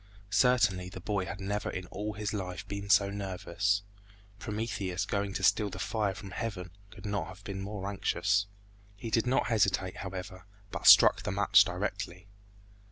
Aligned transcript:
Certainly 0.31 0.89
the 0.89 0.99
boy 0.99 1.25
had 1.25 1.39
never 1.39 1.69
in 1.69 1.85
all 1.91 2.13
his 2.13 2.33
life 2.33 2.67
been 2.67 2.89
so 2.89 3.11
nervous. 3.11 3.83
Prometheus 4.39 5.05
going 5.05 5.31
to 5.33 5.43
steal 5.43 5.69
the 5.69 5.77
fire 5.77 6.15
from 6.15 6.31
heaven 6.31 6.71
could 6.89 7.05
not 7.05 7.27
have 7.27 7.43
been 7.43 7.61
more 7.61 7.87
anxious. 7.87 8.47
He 8.95 9.11
did 9.11 9.27
not 9.27 9.45
hesitate, 9.45 9.97
however, 9.97 10.47
but 10.71 10.87
struck 10.87 11.21
the 11.21 11.31
match 11.31 11.65
directly. 11.65 12.27